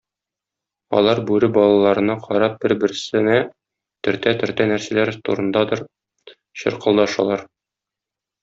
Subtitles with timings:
[1.01, 3.37] Алар бүре балаларына карап бер-берсенә
[4.09, 5.85] төртә-төртә нәрсәләр турындадыр
[6.63, 7.49] чыркылдашалар.